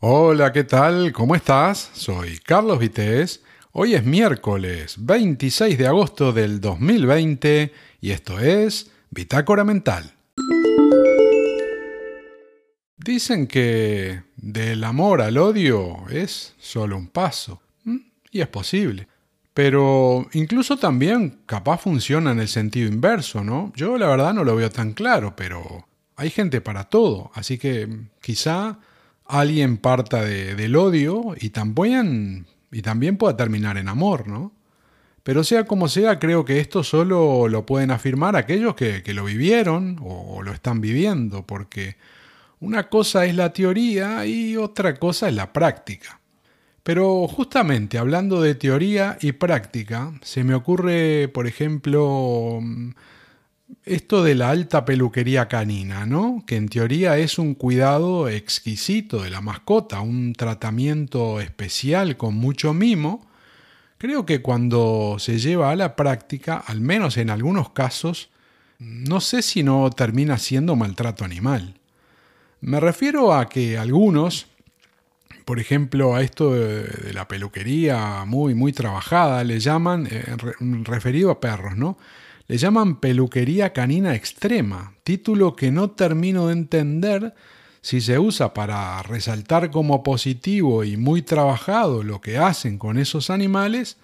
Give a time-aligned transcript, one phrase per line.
[0.00, 1.10] Hola, ¿qué tal?
[1.14, 1.90] ¿Cómo estás?
[1.94, 3.42] Soy Carlos Vitéz.
[3.72, 10.12] Hoy es miércoles 26 de agosto del 2020 y esto es Bitácora Mental.
[12.98, 17.62] Dicen que del amor al odio es solo un paso.
[18.30, 19.08] Y es posible.
[19.54, 23.72] Pero incluso también capaz funciona en el sentido inverso, ¿no?
[23.74, 27.30] Yo la verdad no lo veo tan claro, pero hay gente para todo.
[27.32, 27.88] Así que
[28.20, 28.78] quizá
[29.28, 32.46] alguien parta del odio y también,
[33.18, 34.52] pueda terminar en amor, ¿no?
[35.22, 39.98] Pero sea como sea, creo que esto solo lo pueden afirmar aquellos que, lo vivieron
[40.00, 41.96] o, lo están viviendo, porque
[42.60, 46.20] una cosa es la teoría y otra cosa es la práctica.
[46.84, 52.60] Pero justamente hablando de teoría y práctica, se me ocurre, por ejemplo,
[53.84, 56.42] esto de la alta peluquería canina, ¿no?
[56.46, 62.74] Que en teoría es un cuidado exquisito de la mascota, un tratamiento especial con mucho
[62.74, 63.26] mimo,
[63.98, 68.30] creo que cuando se lleva a la práctica, al menos en algunos casos,
[68.78, 71.74] no sé si no termina siendo maltrato animal.
[72.60, 74.46] Me refiero a que algunos,
[75.44, 80.36] por ejemplo, a esto de, la peluquería muy, muy trabajada, le llaman, eh,
[80.84, 81.96] referido a perros, ¿no?
[82.48, 87.34] Le llaman peluquería canina extrema, título que no termino de entender
[87.80, 93.30] si se usa para resaltar como positivo y muy trabajado lo que hacen con esos
[93.30, 93.96] animales,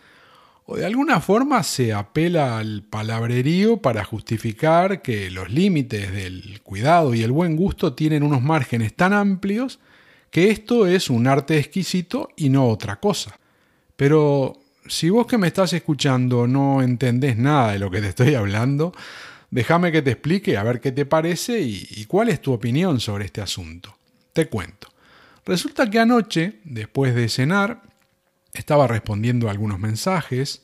[0.67, 7.15] o de alguna forma se apela al palabrerío para justificar que los límites del cuidado
[7.15, 9.81] y el buen gusto tienen unos márgenes tan amplios
[10.31, 13.39] que esto es un arte exquisito y no otra cosa.
[13.97, 18.35] Pero si vos que me estás escuchando no entendés nada de lo que te estoy
[18.35, 18.93] hablando,
[19.51, 23.27] déjame que te explique a ver qué te parece y, cuál es tu opinión sobre
[23.27, 23.97] este asunto.
[24.33, 24.89] Te cuento.
[25.45, 27.83] Resulta que anoche, después de cenar,
[28.55, 30.63] estaba respondiendo algunos mensajes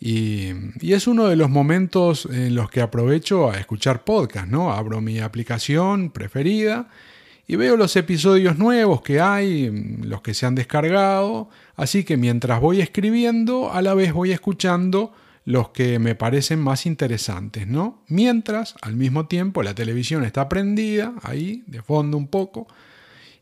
[0.00, 4.72] y, y, es uno de los momentos en los que aprovecho a escuchar podcast, ¿no?
[4.72, 6.88] Abro mi aplicación preferida
[7.50, 12.60] y veo los episodios nuevos que hay, los que se han descargado, así que mientras
[12.60, 15.14] voy escribiendo, a la vez voy escuchando
[15.46, 18.02] los que me parecen más interesantes, ¿no?
[18.06, 22.68] Mientras, al mismo tiempo, la televisión está prendida, ahí, de fondo un poco,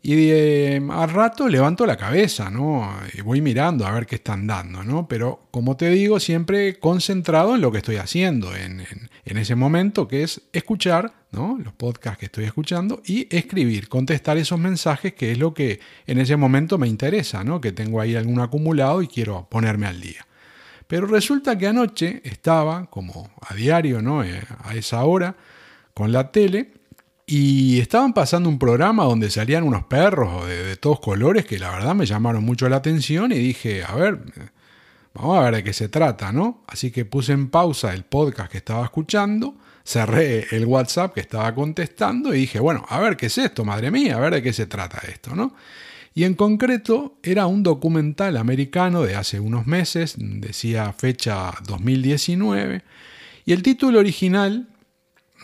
[0.02, 2.88] y de, a rato levanto la cabeza, ¿no?
[3.12, 5.08] Y voy mirando a ver qué están dando, ¿no?
[5.08, 8.86] Pero como te digo, siempre concentrado en lo que estoy haciendo en,
[9.24, 11.58] en, ese momento, que es escuchar, ¿no?
[11.62, 16.18] Los podcasts que estoy escuchando y escribir, contestar esos mensajes, que es lo que en
[16.18, 17.60] ese momento me interesa, ¿no?
[17.60, 20.26] Que tengo ahí algún acumulado y quiero ponerme al día.
[20.86, 24.22] Pero resulta que anoche estaba, como a diario, ¿no?
[24.22, 25.34] Eh, a esa hora,
[25.94, 26.74] con la tele
[27.26, 31.94] y estaban pasando un programa donde salían unos perros de, todos colores que la verdad
[31.96, 34.20] me llamaron mucho la atención y dije, a ver,
[35.12, 36.62] vamos a ver de qué se trata, ¿no?
[36.68, 41.52] Así que puse en pausa el podcast que estaba escuchando, cerré el WhatsApp que estaba
[41.52, 44.52] contestando y dije, bueno, a ver qué es esto, madre mía, a ver de qué
[44.52, 45.52] se trata esto, ¿no?
[46.14, 52.82] Y en concreto era un documental americano de hace unos meses, decía fecha 2019,
[53.44, 54.68] y el título original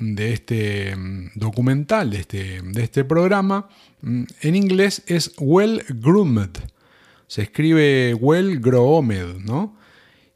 [0.01, 3.69] de este mm, documental, de este, de este programa,
[4.01, 6.51] mm, en inglés es Well Groomed.
[7.27, 9.77] Se escribe Well Groomed, ¿no?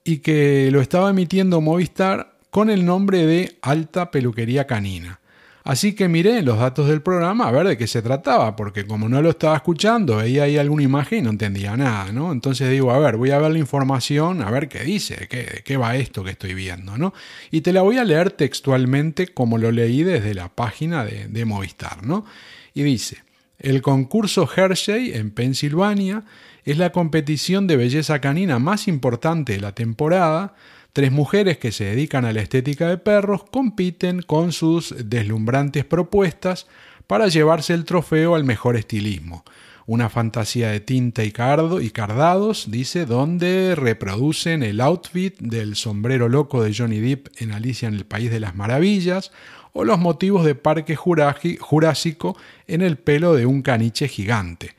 [0.04, 5.20] Y que lo estaba emitiendo Movistar con el nombre de Alta Peluquería Canina.
[5.66, 9.08] Así que miré los datos del programa a ver de qué se trataba, porque como
[9.08, 12.30] no lo estaba escuchando, veía ahí alguna imagen y no entendía nada, ¿no?
[12.30, 15.76] Entonces digo, a ver, voy a ver la información, a ver qué dice, qué, qué
[15.76, 17.12] va esto que estoy viendo, ¿no?
[17.50, 21.44] Y te la voy a leer textualmente como lo leí desde la página de, de
[21.44, 22.24] Movistar, ¿no?
[22.72, 23.24] Y dice,
[23.58, 26.22] el concurso Hershey en Pensilvania
[26.64, 30.54] es la competición de belleza canina más importante de la temporada,
[30.96, 36.66] Tres mujeres que se dedican a la estética de perros compiten con sus deslumbrantes propuestas
[37.06, 39.44] para llevarse el trofeo al mejor estilismo.
[39.84, 46.30] Una fantasía de tinta y, cardo y cardados, dice, donde reproducen el outfit del sombrero
[46.30, 49.32] loco de Johnny Depp en Alicia en el País de las Maravillas,
[49.74, 54.74] o los motivos de Parque Jurásico en el pelo de un caniche gigante.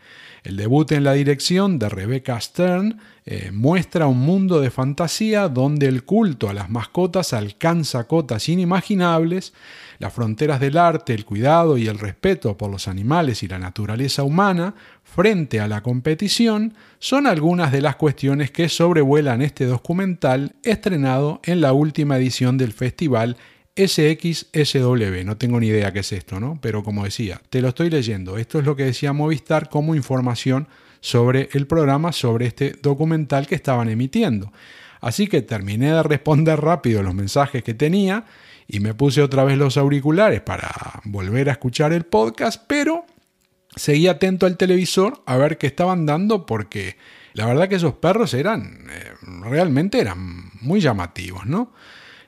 [0.47, 5.88] El debut en la dirección de Rebecca Stern eh, muestra un mundo de fantasía donde
[5.88, 9.51] el culto a las mascotas alcanza cotas inimaginables,
[9.99, 14.23] las fronteras del arte, el cuidado y el respeto por los animales y la naturaleza
[14.23, 14.73] humana
[15.03, 21.59] frente a la competición son algunas de las cuestiones que sobrevuelan este documental estrenado en
[21.59, 23.35] la última edición del festival
[23.77, 25.24] SXSW.
[25.24, 26.59] No tengo ni idea qué es esto, ¿no?
[26.62, 28.38] Pero como decía, te lo estoy leyendo.
[28.38, 30.68] Esto es lo que decía Movistar como información
[31.00, 34.51] sobre el programa, sobre este documental que estaban emitiendo.
[35.00, 38.25] Así que terminé de responder rápido los mensajes que tenía
[38.68, 43.06] y me puse otra vez los auriculares para volver a escuchar el podcast, pero
[43.75, 46.97] seguí atento al televisor a ver qué estaban dando porque
[47.33, 49.13] la verdad que esos perros eran, eh,
[49.44, 51.71] realmente eran muy llamativos, ¿no?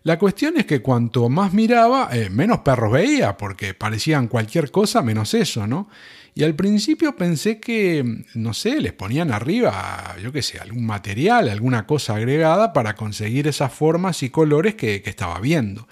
[0.03, 5.01] La cuestión es que cuanto más miraba, eh, menos perros veía, porque parecían cualquier cosa
[5.01, 5.89] menos eso, ¿no?
[6.35, 11.49] Y al principio pensé que, no sé, les ponían arriba, yo qué sé, algún material,
[11.49, 15.87] alguna cosa agregada para conseguir esas formas y colores que, estaba viendo.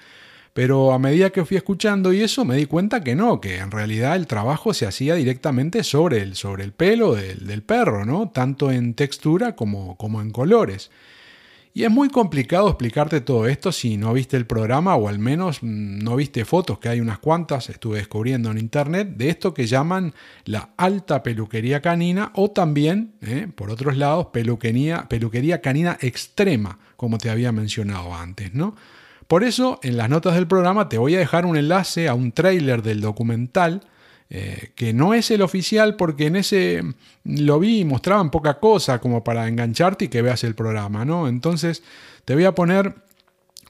[0.53, 3.71] Pero a medida que fui escuchando y eso me di cuenta que no, que en
[3.71, 8.29] realidad el trabajo se hacía directamente sobre el, sobre el pelo del, del perro, ¿no?
[8.29, 10.91] Tanto en textura como, como en colores.
[11.77, 15.61] Y es muy complicado explicarte todo esto si no viste el programa o al menos
[15.61, 19.67] mm, no viste fotos, que hay unas cuantas, estuve descubriendo en internet, de esto que
[19.67, 20.15] llaman
[20.45, 27.19] la alta peluquería canina o también, eh, por otros lados, peluquería, peluquería canina extrema, como
[27.19, 28.75] te había mencionado antes, ¿no?
[29.27, 32.31] Por eso, en las notas del programa te voy a dejar un enlace a un
[32.31, 33.81] tráiler del documental
[34.29, 36.83] eh, que no es el oficial porque en ese
[37.23, 41.27] lo vi y mostraban poca cosa como para engancharte y que veas el programa, ¿no?
[41.27, 41.81] Entonces
[42.25, 42.95] te voy a poner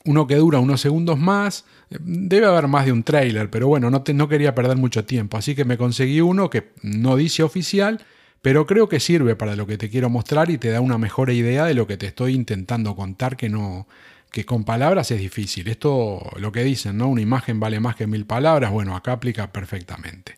[0.06, 4.04] uno que dura unos segundos más, debe haber más de un trailer, pero bueno, no,
[4.06, 8.02] no quería perder mucho tiempo, así que me conseguí uno que no dice oficial,
[8.42, 11.30] pero creo que sirve para lo que te quiero mostrar y te da una mejor
[11.30, 13.88] idea de lo que te estoy intentando contar que no
[14.32, 15.68] que con palabras es difícil.
[15.68, 17.08] Esto lo que dicen, ¿no?
[17.08, 20.38] Una imagen vale más que mil palabras, bueno, acá aplica perfectamente.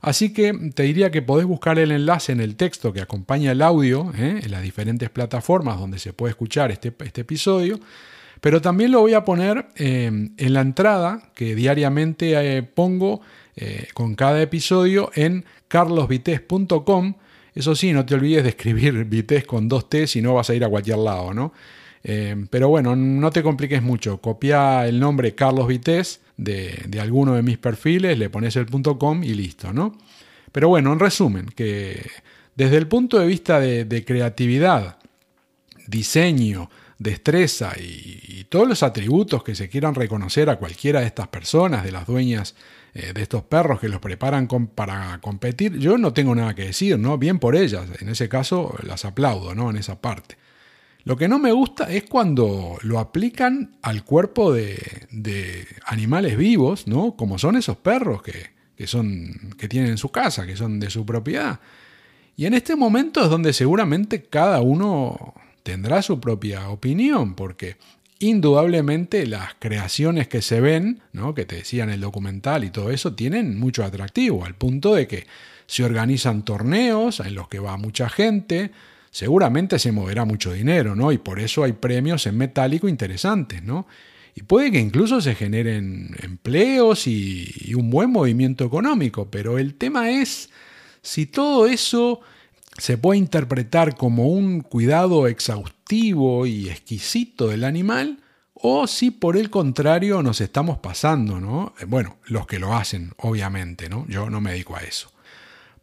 [0.00, 3.62] Así que te diría que podés buscar el enlace en el texto que acompaña el
[3.62, 4.40] audio ¿eh?
[4.42, 7.80] en las diferentes plataformas donde se puede escuchar este, este episodio.
[8.40, 13.20] Pero también lo voy a poner eh, en la entrada que diariamente eh, pongo
[13.92, 17.14] con cada episodio en carlosvites.com.
[17.56, 20.54] Eso sí, no te olvides de escribir Vites con dos T, si no vas a
[20.54, 21.52] ir a cualquier lado, ¿no?
[22.02, 24.20] Pero bueno, no te compliques mucho.
[24.20, 29.22] Copia el nombre Carlos Vites de, alguno de mis perfiles, le pones el punto .com
[29.22, 29.98] y listo, ¿no?
[30.52, 32.10] Pero bueno, en resumen, que
[32.54, 34.98] desde el punto de vista de, creatividad,
[35.86, 41.84] diseño, destreza y, todos los atributos que se quieran reconocer a cualquiera de estas personas,
[41.84, 42.54] de las dueñas
[42.94, 46.98] eh, de estos perros que los preparan para competir, yo no tengo nada que decir,
[46.98, 47.18] ¿no?
[47.18, 49.68] Bien por ellas, en ese caso las aplaudo, ¿no?
[49.68, 50.38] En esa parte.
[51.08, 57.16] Lo que no me gusta es cuando lo aplican al cuerpo de, animales vivos, ¿no?
[57.16, 61.06] Como son esos perros que, son, que tienen en su casa, que son de su
[61.06, 61.60] propiedad.
[62.36, 65.32] Y en este momento es donde seguramente cada uno
[65.62, 67.78] tendrá su propia opinión, porque
[68.18, 71.34] indudablemente las creaciones que se ven, ¿no?
[71.34, 75.26] que te decían el documental y todo eso, tienen mucho atractivo, al punto de que
[75.64, 78.72] se organizan torneos en los que va mucha gente,
[79.10, 81.12] seguramente se moverá mucho dinero, ¿no?
[81.12, 83.86] Y por eso hay premios en metálico interesantes, ¿no?
[84.34, 90.10] Y puede que incluso se generen empleos y, un buen movimiento económico, pero el tema
[90.10, 90.50] es
[91.02, 92.20] si todo eso
[92.76, 98.20] se puede interpretar como un cuidado exhaustivo y exquisito del animal,
[98.54, 101.74] o si por el contrario nos estamos pasando, ¿no?
[101.88, 104.06] Bueno, los que lo hacen, obviamente, ¿no?
[104.08, 105.10] Yo no me dedico a eso.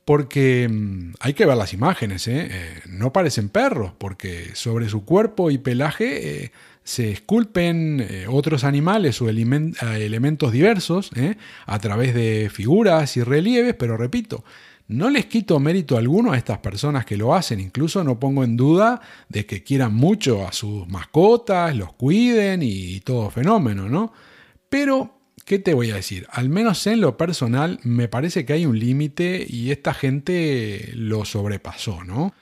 [0.06, 2.48] Porque mm, hay que ver las imágenes, ¿eh?
[2.50, 2.82] ¿eh?
[2.88, 6.52] no parecen perros, porque sobre su cuerpo y pelaje eh,
[6.84, 11.10] se esculpen otros animales o elementos diversos
[11.66, 14.44] a través de figuras y relieves, pero repito,
[14.88, 18.56] no les quito mérito alguno a estas personas que lo hacen, incluso no pongo en
[18.56, 24.14] duda de que quieran mucho a sus mascotas, los cuiden y, y todo fenómeno, ¿no?
[24.70, 25.15] Pero
[25.46, 26.28] ¿qué te voy a decir?
[26.32, 31.24] Al menos en lo personal me parece que hay un límite y esta gente lo
[31.24, 32.34] sobrepasó, ¿no?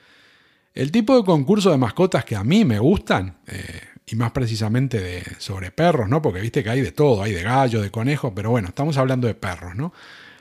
[0.74, 5.00] El tipo de concurso de mascotas que a mí me gustan, eh, y más precisamente
[5.00, 6.20] de, sobre perros, ¿no?
[6.20, 9.28] Porque viste que hay de todo, hay de gallo, de conejo, pero bueno, estamos hablando
[9.28, 9.92] de perros, ¿no?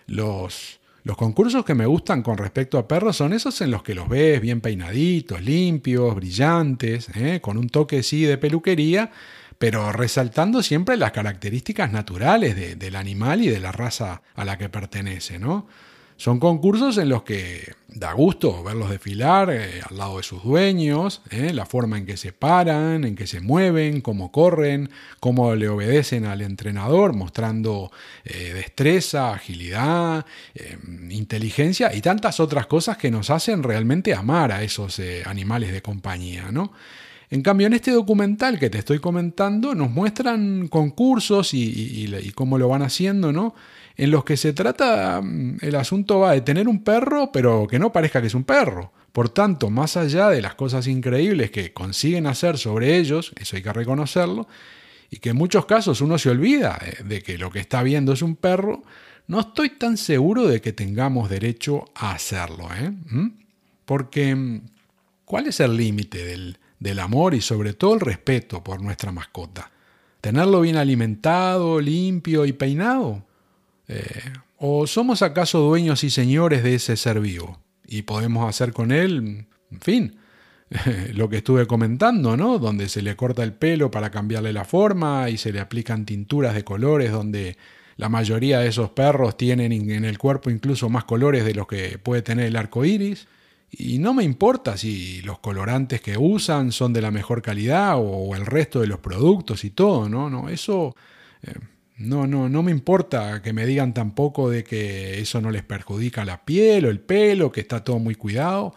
[0.07, 3.93] Los, los concursos que me gustan con respecto a perros son esos en los que
[3.93, 7.39] los ves bien peinaditos, limpios, brillantes, ¿eh?
[7.41, 9.11] con un toque sí de peluquería,
[9.63, 14.67] pero resaltando siempre las características naturales del animal y de la raza a la que
[14.67, 15.69] pertenece, ¿no?
[16.17, 21.21] Son concursos en los que da gusto verlos desfilar eh, al lado de sus dueños,
[21.29, 21.53] ¿eh?
[21.53, 24.89] la forma en que se paran, en que se mueven, cómo corren,
[25.21, 27.89] cómo le obedecen al entrenador, mostrando
[28.25, 30.25] eh, destreza, agilidad,
[31.09, 36.51] inteligencia y tantas otras cosas que nos hacen realmente amar a esos animales de compañía,
[36.51, 36.73] ¿no?
[37.33, 42.69] En cambio, en este documental que te estoy comentando, nos muestran concursos y, cómo lo
[42.69, 43.55] van haciendo, ¿no?
[43.97, 47.79] En los que se trata, mm, el asunto va de tener un perro, pero que
[47.79, 48.93] no parezca que es un perro.
[49.11, 53.63] Por tanto, más allá de las cosas increíbles que consiguen hacer sobre ellos, eso hay
[53.63, 54.47] que reconocerlo,
[55.09, 58.21] y que en muchos casos uno se olvida de que lo que está viendo es
[58.21, 58.83] un perro,
[59.25, 62.69] no estoy tan seguro de que tengamos derecho a hacerlo.
[62.79, 62.91] ¿eh?
[62.91, 63.27] ¿Mm?
[63.85, 64.61] Porque, mm,
[65.25, 69.71] ¿cuál es el límite del, del amor y sobre todo el respeto por nuestra mascota?
[70.19, 73.23] ¿Tenerlo bien alimentado, limpio y peinado?
[73.87, 74.21] Eh,
[74.57, 77.59] ¿O somos acaso dueños y señores de ese ser vivo?
[77.87, 80.17] Y podemos hacer con él, en fin,
[81.13, 82.59] lo que estuve comentando, ¿no?
[82.59, 86.53] Donde se le corta el pelo para cambiarle la forma y se le aplican tinturas
[86.53, 87.57] de colores donde
[87.95, 91.97] la mayoría de esos perros tienen en el cuerpo incluso más colores de los que
[91.97, 93.27] puede tener el arco iris.
[93.75, 98.35] Y no me importa si los colorantes que usan son de la mejor calidad o
[98.35, 100.29] el resto de los productos y todo, ¿no?
[100.29, 100.95] no eso
[101.41, 101.55] eh,
[101.97, 106.23] no, no, no me importa que me digan tampoco de que eso no les perjudica
[106.25, 108.75] la piel o el pelo, que está todo muy cuidado.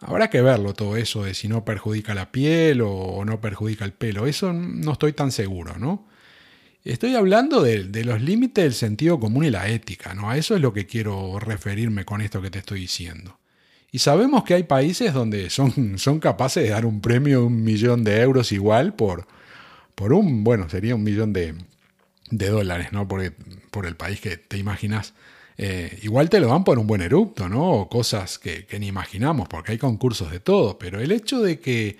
[0.00, 3.92] Habrá que verlo todo eso de si no perjudica la piel o no perjudica el
[3.92, 4.26] pelo.
[4.26, 6.06] Eso no estoy tan seguro, ¿no?
[6.84, 10.30] Estoy hablando de, los límites del sentido común y la ética, ¿no?
[10.30, 13.38] A eso es lo que quiero referirme con esto que te estoy diciendo.
[13.90, 17.64] Y sabemos que hay países donde son, son capaces de dar un premio de un
[17.64, 19.26] millón de euros igual por,
[19.94, 21.54] por un, bueno, sería un millón de,
[22.30, 23.08] de dólares, ¿no?
[23.08, 23.32] Por,
[23.70, 25.14] por el país que te imaginas.
[25.56, 27.72] Eh, igual te lo dan por un buen eructo, ¿no?
[27.72, 30.78] O cosas que, que, ni imaginamos, porque hay concursos de todo.
[30.78, 31.98] Pero el hecho de que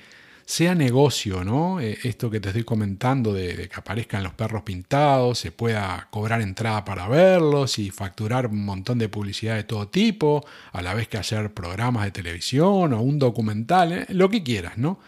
[0.49, 1.79] sea negocio, ¿no?
[1.79, 6.41] Eh, esto que te estoy comentando de, que aparezcan los perros pintados, se pueda cobrar
[6.41, 11.07] entrada para verlos y facturar un montón de publicidad de todo tipo, a la vez
[11.07, 15.01] que hacer programas de televisión o un documental, eh, lo que quieras, ¿no?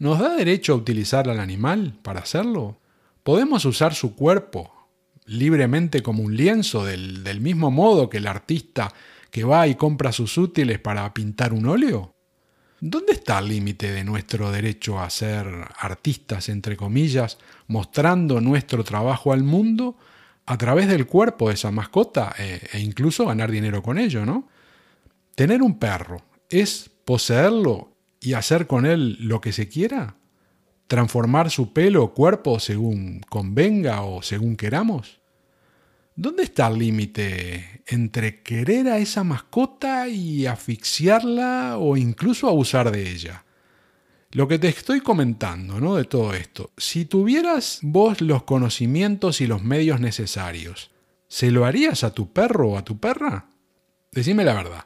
[0.00, 2.80] ¿Nos da derecho a utilizar al animal para hacerlo?
[3.22, 4.88] ¿Podemos usar su cuerpo
[5.24, 8.92] libremente como un lienzo del, del mismo modo que el artista
[9.30, 12.16] que va y compra sus útiles para pintar un óleo?
[12.80, 15.46] ¿Dónde está el límite de nuestro derecho a ser
[15.78, 19.96] artistas, entre comillas, mostrando nuestro trabajo al mundo
[20.46, 24.48] a través del cuerpo de esa mascota e, e incluso ganar dinero con ello, ¿no?
[25.34, 30.16] Tener un perro es poseerlo y hacer con él lo que se quiera,
[30.86, 35.19] transformar su pelo o cuerpo según convenga o según queramos.
[36.22, 43.10] ¿Dónde está el límite entre querer a esa mascota y asfixiarla o incluso abusar de
[43.10, 43.46] ella?
[44.32, 45.96] Lo que te estoy comentando, ¿no?
[45.96, 46.72] De todo esto.
[46.76, 50.90] Si tuvieras vos los conocimientos y los medios necesarios,
[51.26, 53.46] ¿se lo harías a tu perro o a tu perra?
[54.12, 54.84] Decime la verdad.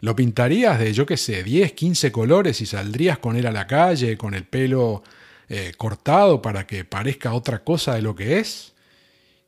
[0.00, 3.68] ¿Lo pintarías de, yo qué sé, 10, 15 colores y saldrías con él a la
[3.68, 5.04] calle con el pelo
[5.48, 8.73] eh, cortado para que parezca otra cosa de lo que es?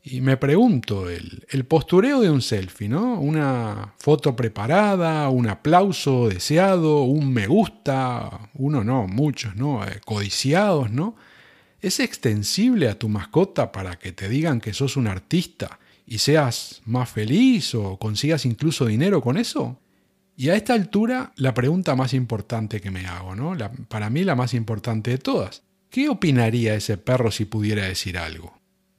[0.08, 3.18] Y me pregunto, el, postureo de un selfie, ¿no?
[3.18, 9.84] Una foto preparada, un aplauso deseado, un me gusta, uno no, muchos, ¿no?
[9.84, 11.16] Eh, codiciados, ¿no?
[11.80, 16.82] ¿Es extensible a tu mascota para que te digan que sos un artista y seas
[16.84, 19.80] más feliz o consigas incluso dinero con eso?
[20.36, 23.56] Y a esta altura, la pregunta más importante que me hago, ¿no?
[23.88, 25.64] para mí la más importante de todas.
[25.90, 28.55] ¿Qué opinaría ese perro si pudiera decir algo?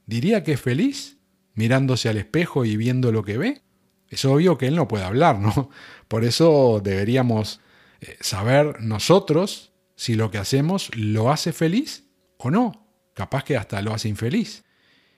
[0.08, 1.18] ¿Diría que es feliz?
[1.52, 3.60] Mirándose al espejo y viendo lo que ve.
[4.08, 5.68] Es obvio que él no puede hablar, ¿no?
[6.08, 7.60] Por eso deberíamos
[8.00, 12.04] eh, saber nosotros si lo que hacemos lo hace feliz
[12.38, 12.88] o no.
[13.12, 14.64] Capaz que hasta lo hace infeliz.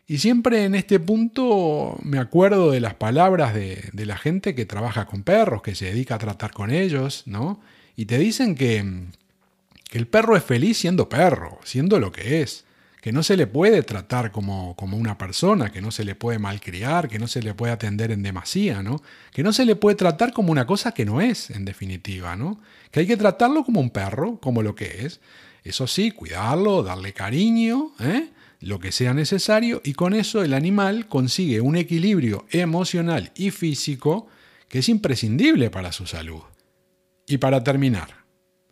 [0.09, 4.66] Y siempre en este punto me acuerdo de las palabras de, de, la gente que
[4.66, 7.61] trabaja con perros, que se dedica a tratar con ellos, ¿no?
[7.94, 9.04] Y te dicen que,
[9.88, 12.64] que el perro es feliz siendo perro, siendo lo que es
[13.00, 16.38] que no se le puede tratar como, como, una persona, que no se le puede
[16.38, 19.02] malcriar, que no se le puede atender en demasía, ¿no?
[19.33, 22.61] Que no se le puede tratar como una cosa que no es, en definitiva, ¿no?
[22.90, 25.21] Que hay que tratarlo como un perro, como lo que es.
[25.64, 28.28] Eso sí, cuidarlo, darle cariño, ¿eh?
[28.61, 34.28] lo que sea necesario, y con eso el animal consigue un equilibrio emocional y físico
[34.69, 36.42] que es imprescindible para su salud.
[37.26, 38.25] Y para terminar,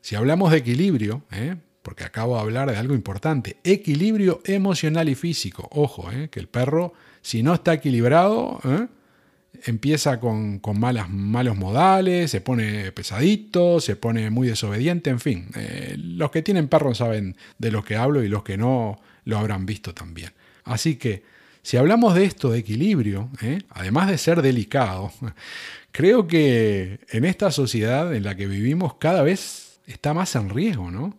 [0.03, 1.57] si hablamos de equilibrio, ¿eh?
[1.89, 5.71] Porque acabo de hablar de algo importante, equilibrio emocional y físico.
[5.73, 6.93] Ojo, eh, que el perro,
[7.23, 8.89] si no está equilibrado, eh,
[9.65, 15.49] empieza con, malas, malos modales, se pone pesadito, se pone muy desobediente, en fin.
[15.57, 19.39] Eh, los que tienen perros saben de lo que hablo y los que no lo
[19.39, 20.33] habrán visto también.
[20.65, 21.23] Así que,
[21.63, 23.31] si hablamos de esto de equilibrio,
[23.71, 25.11] además de ser delicado,
[25.91, 30.91] creo que en esta sociedad en la que vivimos cada vez está más en riesgo,
[30.91, 31.17] ¿no?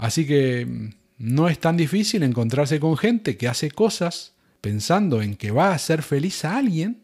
[0.00, 5.36] Así que mm, no es tan difícil encontrarse con gente que hace cosas pensando en
[5.36, 7.02] que va a hacer feliz a alguien,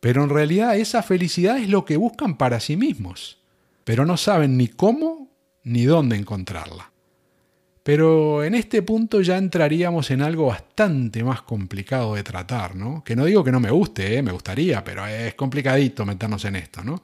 [0.00, 3.38] pero en realidad esa felicidad es lo que buscan para sí mismos,
[3.84, 5.28] pero no saben ni cómo
[5.62, 6.90] ni dónde encontrarla.
[7.82, 13.02] Pero en este punto ya entraríamos en algo bastante más complicado de tratar, ¿no?
[13.04, 14.22] Que no digo que no me guste, ¿eh?
[14.22, 17.02] me gustaría, pero es complicadito meternos en esto, ¿no?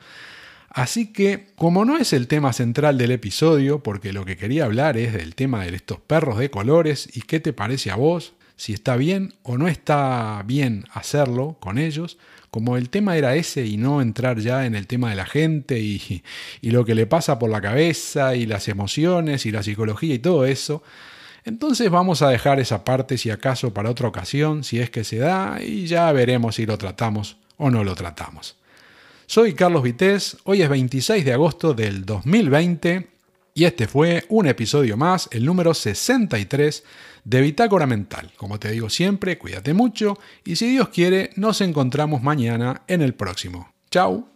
[0.77, 4.99] Así que, como no es el tema central del episodio, porque lo que quería hablar
[4.99, 8.75] es del tema de estos perros de colores y qué te parece a vos, si
[8.75, 12.19] está bien o no está bien hacerlo con ellos,
[12.51, 15.79] como el tema era ese y no entrar ya en el tema de la gente
[15.79, 16.23] y,
[16.61, 20.19] y, lo que le pasa por la cabeza y las emociones y la psicología y
[20.19, 20.83] todo eso,
[21.47, 25.17] entonces vamos a dejar esa parte si acaso para otra ocasión, si es que se
[25.17, 28.57] da, y ya veremos si lo tratamos o no lo tratamos.
[29.29, 33.09] Soy Carlos Vitéz, hoy es 26 de agosto del 2020
[33.55, 36.85] y este fue un episodio más, el número 63
[37.25, 38.33] de Bitácora Mental.
[38.37, 43.15] Como te digo siempre, cuídate mucho y si Dios quiere, nos encontramos mañana en el
[43.15, 43.73] próximo.
[43.91, 44.29] Chao.